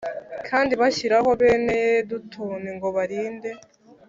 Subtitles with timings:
[0.47, 3.51] Kandi bashyiraho bene yedutuni ngo barinde